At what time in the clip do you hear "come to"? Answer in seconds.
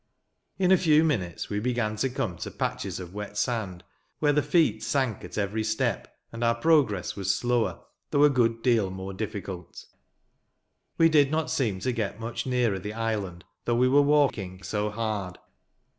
2.09-2.49